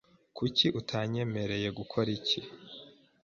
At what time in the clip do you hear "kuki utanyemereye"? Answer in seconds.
0.37-1.67